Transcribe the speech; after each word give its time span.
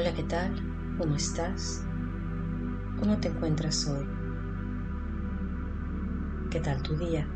Hola, 0.00 0.14
¿qué 0.14 0.22
tal? 0.22 0.54
¿Cómo 0.96 1.16
estás? 1.16 1.84
¿Cómo 3.00 3.18
te 3.18 3.30
encuentras 3.30 3.88
hoy? 3.88 4.06
¿Qué 6.50 6.60
tal 6.60 6.80
tu 6.84 6.96
día? 6.96 7.26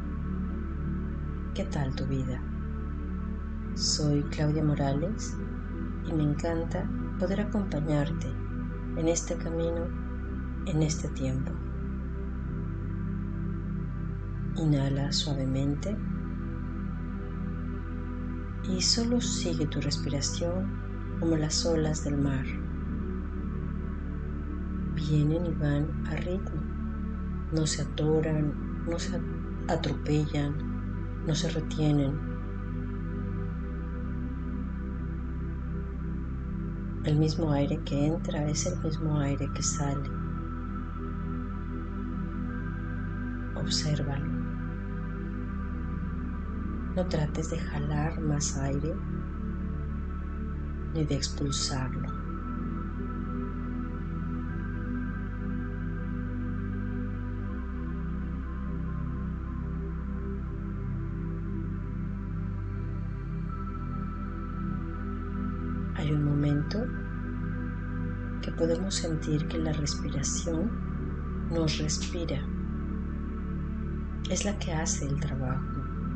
¿Qué 1.55 1.65
tal 1.65 1.93
tu 1.97 2.07
vida? 2.07 2.41
Soy 3.75 4.23
Claudia 4.31 4.63
Morales 4.63 5.37
y 6.09 6.13
me 6.13 6.23
encanta 6.23 6.89
poder 7.19 7.41
acompañarte 7.41 8.29
en 8.97 9.09
este 9.09 9.37
camino, 9.39 9.89
en 10.67 10.85
este 10.85 11.09
tiempo. 11.09 11.51
Inhala 14.55 15.11
suavemente 15.11 15.97
y 18.69 18.81
solo 18.81 19.21
sigue 19.21 19.67
tu 19.67 19.81
respiración 19.81 20.82
como 21.23 21.37
las 21.37 21.65
olas 21.65 22.03
del 22.03 22.19
mar. 22.19 22.45
Vienen 24.97 25.47
y 25.47 25.55
van 25.55 25.87
a 26.09 26.17
ritmo, 26.17 26.61
no 27.53 27.65
se 27.65 27.83
atoran, 27.83 28.53
no 28.91 28.99
se 28.99 29.21
atropellan, 29.69 30.53
no 31.25 31.33
se 31.33 31.49
retienen. 31.51 32.19
El 37.05 37.21
mismo 37.21 37.53
aire 37.53 37.79
que 37.85 38.07
entra 38.07 38.45
es 38.49 38.67
el 38.67 38.83
mismo 38.83 39.21
aire 39.21 39.49
que 39.55 39.63
sale. 39.63 40.11
Obsérvalo. 43.55 44.27
No 46.97 47.07
trates 47.07 47.51
de 47.51 47.61
jalar 47.61 48.21
más 48.21 48.59
aire 48.59 48.93
ni 50.95 51.05
de 51.05 51.15
expulsarlo. 51.15 52.09
Hay 65.95 66.11
un 66.13 66.25
momento 66.25 66.85
que 68.43 68.51
podemos 68.53 68.95
sentir 68.95 69.47
que 69.47 69.59
la 69.59 69.73
respiración 69.73 70.71
nos 71.51 71.79
respira. 71.79 72.43
Es 74.29 74.45
la 74.45 74.59
que 74.59 74.73
hace 74.73 75.07
el 75.07 75.21
trabajo. 75.21 75.63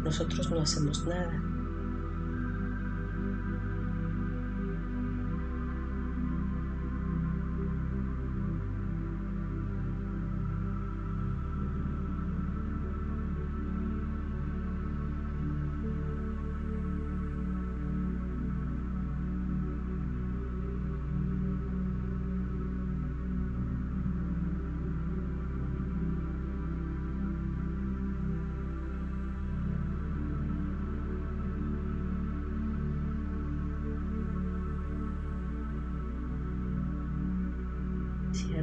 Nosotros 0.02 0.50
no 0.50 0.60
hacemos 0.60 1.06
nada. 1.06 1.45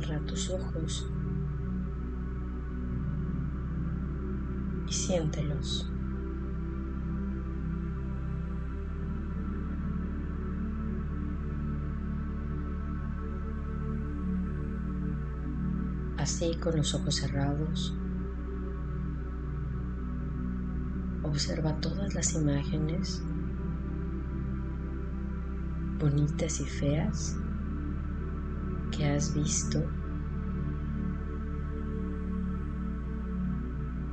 Cierra 0.04 0.20
tus 0.26 0.50
ojos 0.50 1.08
y 4.86 4.92
siéntelos. 4.92 5.90
Así 16.18 16.56
con 16.56 16.76
los 16.76 16.94
ojos 16.96 17.16
cerrados, 17.16 17.96
observa 21.24 21.80
todas 21.80 22.14
las 22.14 22.34
imágenes 22.34 23.24
bonitas 25.98 26.60
y 26.60 26.66
feas 26.66 27.38
que 28.96 29.06
has 29.06 29.34
visto 29.34 29.84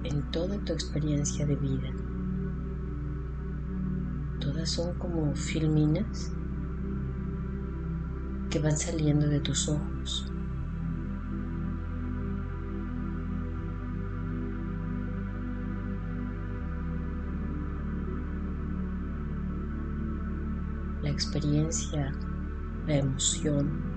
en 0.05 0.23
toda 0.31 0.59
tu 0.65 0.73
experiencia 0.73 1.47
de 1.47 1.57
vida. 1.57 1.91
Todas 4.41 4.71
son 4.71 4.95
como 4.99 5.35
filminas 5.35 6.33
que 8.49 8.59
van 8.59 8.77
saliendo 8.77 9.29
de 9.29 9.41
tus 9.41 9.69
ojos. 9.69 10.33
La 21.03 21.11
experiencia, 21.11 22.13
la 22.87 22.97
emoción, 22.97 23.90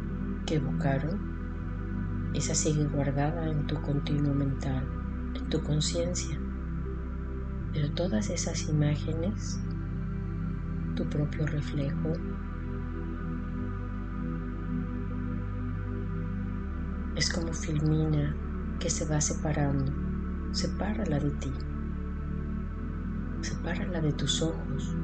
que 0.46 0.56
evocaron, 0.56 2.32
esa 2.34 2.56
sigue 2.56 2.86
guardada 2.86 3.48
en 3.50 3.68
tu 3.68 3.82
continuo 3.82 4.34
mental, 4.34 4.84
en 5.36 5.50
tu 5.50 5.62
conciencia. 5.64 6.38
Pero 7.74 7.92
todas 7.92 8.30
esas 8.30 8.68
imágenes, 8.70 9.60
tu 10.96 11.06
propio 11.10 11.46
reflejo, 11.46 12.14
es 17.16 17.32
como 17.32 17.54
filmina 17.54 18.36
que 18.80 18.90
se 18.90 19.06
va 19.06 19.22
separando. 19.22 19.92
Sepárala 20.52 21.20
de 21.20 21.32
ti. 21.32 21.52
Sepárala 23.42 24.02
de 24.02 24.14
tus 24.14 24.42
ojos. 24.42 24.96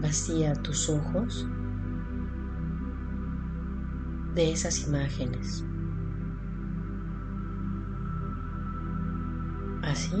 Vacía 0.00 0.54
tus 0.54 0.88
ojos 0.88 1.48
de 4.38 4.52
esas 4.52 4.86
imágenes. 4.86 5.64
Así, 9.82 10.16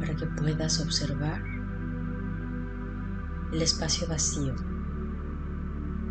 para 0.00 0.16
que 0.16 0.24
puedas 0.24 0.80
observar 0.80 1.38
el 3.52 3.60
espacio 3.60 4.08
vacío, 4.08 4.54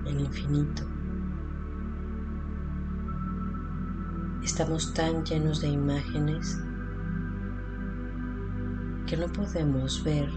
el 0.05 0.19
infinito. 0.19 0.83
Estamos 4.43 4.93
tan 4.93 5.25
llenos 5.25 5.61
de 5.61 5.69
imágenes 5.69 6.61
que 9.07 9.17
no 9.17 9.25
podemos 9.33 10.03
ver 10.03 10.29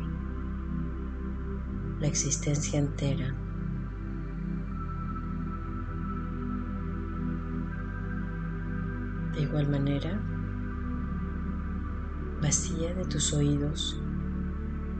la 2.00 2.06
existencia 2.06 2.78
entera 2.78 3.43
De 9.34 9.42
igual 9.42 9.68
manera, 9.68 10.20
vacía 12.40 12.94
de 12.94 13.04
tus 13.04 13.32
oídos 13.32 14.00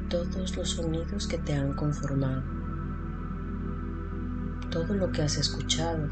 todos 0.09 0.57
los 0.57 0.71
sonidos 0.71 1.29
que 1.29 1.39
te 1.39 1.55
han 1.55 1.73
conformado, 1.75 2.43
todo 4.71 4.95
lo 4.95 5.13
que 5.13 5.23
has 5.23 5.37
escuchado, 5.37 6.09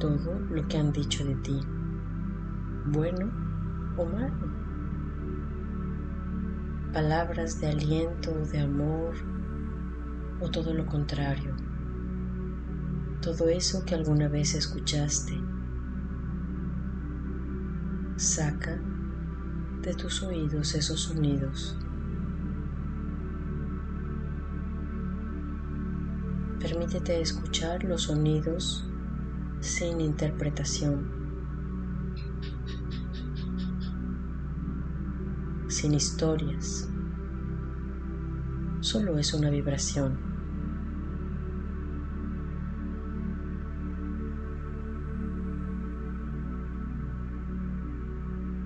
todo 0.00 0.40
lo 0.50 0.66
que 0.66 0.78
han 0.78 0.92
dicho 0.92 1.24
de 1.24 1.34
ti, 1.36 1.60
bueno 2.86 3.30
o 3.98 4.06
malo, 4.06 4.50
palabras 6.92 7.60
de 7.60 7.68
aliento, 7.68 8.32
de 8.50 8.60
amor 8.60 9.14
o 10.40 10.50
todo 10.50 10.72
lo 10.72 10.86
contrario 10.86 11.51
todo 13.22 13.48
eso 13.48 13.84
que 13.84 13.94
alguna 13.94 14.28
vez 14.28 14.54
escuchaste. 14.54 15.40
Saca 18.16 18.78
de 19.80 19.94
tus 19.94 20.24
oídos 20.24 20.74
esos 20.74 21.02
sonidos. 21.02 21.78
Permítete 26.58 27.20
escuchar 27.20 27.84
los 27.84 28.02
sonidos 28.02 28.84
sin 29.60 30.00
interpretación, 30.00 31.08
sin 35.68 35.94
historias. 35.94 36.88
Solo 38.80 39.16
es 39.18 39.32
una 39.32 39.48
vibración. 39.48 40.31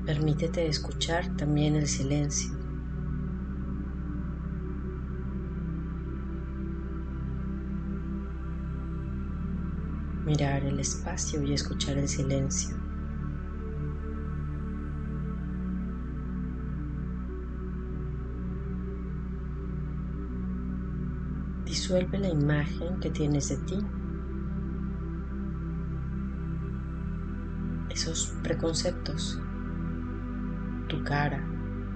Permítete 0.07 0.69
escuchar 0.69 1.37
también 1.37 1.75
el 1.75 1.89
silencio. 1.89 2.55
Mirar 10.25 10.63
el 10.63 10.79
espacio 10.79 11.43
y 11.43 11.55
escuchar 11.55 11.99
el 11.99 12.07
silencio. 12.07 12.77
Disuelve 21.65 22.21
la 22.21 22.29
imagen 22.29 23.01
que 23.01 23.11
tienes 23.11 23.49
de 23.49 23.57
ti. 23.57 23.79
Esos 27.91 28.33
preconceptos 28.45 29.41
tu 30.89 31.03
cara, 31.03 31.45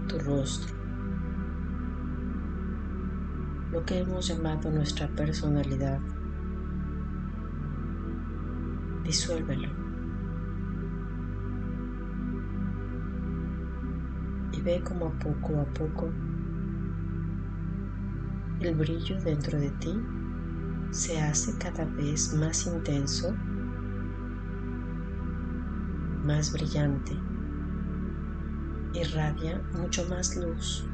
tu 0.09 0.19
rostro, 0.19 0.75
lo 3.71 3.85
que 3.85 4.01
hemos 4.01 4.27
llamado 4.27 4.71
nuestra 4.71 5.07
personalidad. 5.09 6.01
Disuélvelo. 9.05 9.69
Y 14.53 14.61
ve 14.63 14.83
como 14.83 15.11
poco 15.19 15.61
a 15.61 15.65
poco 15.67 16.11
el 18.61 18.75
brillo 18.75 19.19
dentro 19.21 19.59
de 19.59 19.71
ti 19.71 19.99
se 20.91 21.21
hace 21.21 21.57
cada 21.59 21.85
vez 21.85 22.35
más 22.35 22.67
intenso, 22.67 23.35
más 26.25 26.53
brillante 26.53 27.30
irradia 28.95 29.61
mucho 29.73 30.05
más 30.09 30.37
luz. 30.37 30.85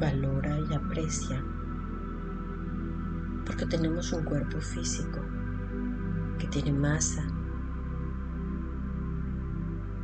Valora 0.00 0.58
y 0.58 0.74
aprecia 0.74 1.44
porque 3.50 3.66
tenemos 3.66 4.12
un 4.12 4.24
cuerpo 4.24 4.60
físico 4.60 5.18
que 6.38 6.46
tiene 6.46 6.70
masa. 6.70 7.26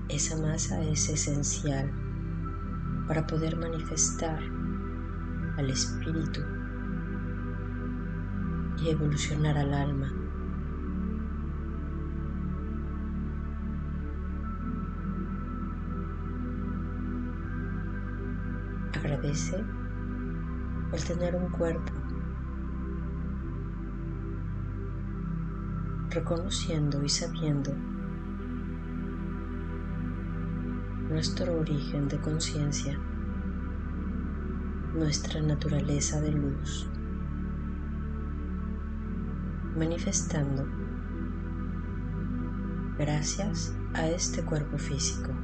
Esa 0.08 0.37
masa 0.37 0.82
es 0.82 1.08
esencial 1.08 1.93
para 3.06 3.25
poder 3.25 3.56
manifestar 3.56 4.43
al 5.58 5.70
espíritu 5.70 6.40
y 8.82 8.90
evolucionar 8.90 9.56
al 9.56 9.75
alma. 9.75 10.12
Agradece 18.92 19.64
el 20.92 21.04
tener 21.04 21.37
un 21.37 21.49
cuerpo 21.50 22.05
reconociendo 26.16 27.04
y 27.04 27.10
sabiendo 27.10 27.74
nuestro 31.10 31.58
origen 31.58 32.08
de 32.08 32.18
conciencia, 32.18 32.98
nuestra 34.94 35.42
naturaleza 35.42 36.18
de 36.22 36.32
luz, 36.32 36.88
manifestando 39.76 40.66
gracias 42.96 43.76
a 43.92 44.08
este 44.08 44.42
cuerpo 44.42 44.78
físico. 44.78 45.35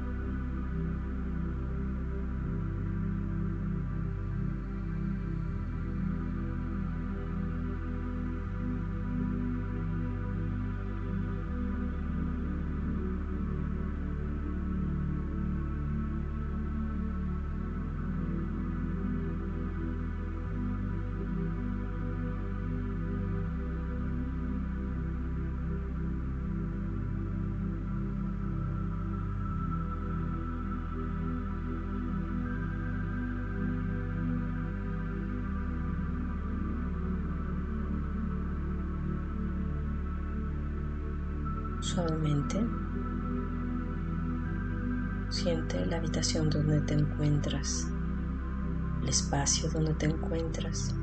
Suavemente. 41.92 42.58
Siente 45.28 45.84
la 45.84 45.98
habitación 45.98 46.48
donde 46.48 46.80
te 46.80 46.94
encuentras, 46.94 47.86
el 49.02 49.08
espacio 49.10 49.68
donde 49.70 49.92
te 49.94 50.06
encuentras. 50.06 50.94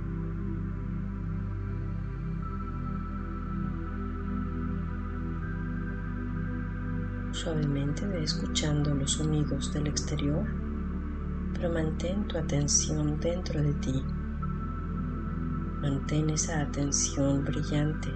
Suavemente 7.31 8.07
ve 8.07 8.23
escuchando 8.23 8.93
los 8.95 9.11
sonidos 9.11 9.71
del 9.71 9.87
exterior, 9.87 10.43
pero 11.53 11.71
mantén 11.71 12.27
tu 12.27 12.37
atención 12.37 13.19
dentro 13.19 13.61
de 13.61 13.73
ti. 13.75 14.03
Mantén 15.81 16.31
esa 16.31 16.61
atención 16.61 17.45
brillante 17.45 18.09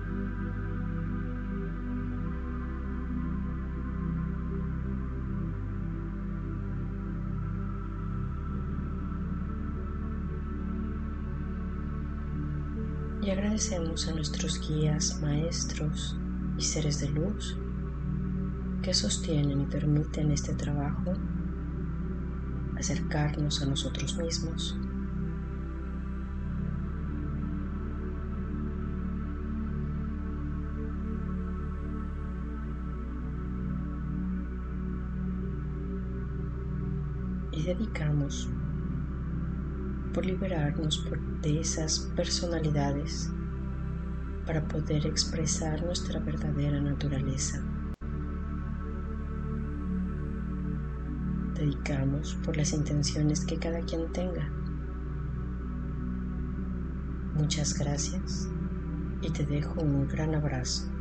y 13.26 13.30
agradecemos 13.30 14.08
a 14.10 14.14
nuestros 14.14 14.60
guías, 14.68 15.22
maestros 15.22 16.18
y 16.58 16.62
seres 16.62 17.00
de 17.00 17.08
luz 17.10 17.58
que 18.82 18.94
sostienen 18.94 19.62
y 19.62 19.66
permiten 19.66 20.32
este 20.32 20.54
trabajo, 20.54 21.14
acercarnos 22.78 23.62
a 23.62 23.66
nosotros 23.66 24.18
mismos. 24.18 24.78
Y 37.54 37.64
dedicamos 37.64 38.50
por 40.14 40.26
liberarnos 40.26 41.04
de 41.42 41.60
esas 41.60 42.12
personalidades 42.16 43.32
para 44.46 44.68
poder 44.68 45.06
expresar 45.08 45.84
nuestra 45.84 46.20
verdadera 46.20 46.80
naturaleza. 46.80 47.64
Dedicamos 51.56 52.36
por 52.46 52.58
las 52.58 52.74
intenciones 52.74 53.46
que 53.46 53.58
cada 53.58 53.80
quien 53.82 54.12
tenga. 54.12 54.50
Muchas 57.34 57.78
gracias 57.78 58.50
y 59.22 59.32
te 59.32 59.46
dejo 59.46 59.82
un 59.82 60.08
gran 60.08 60.36
abrazo. 60.36 60.92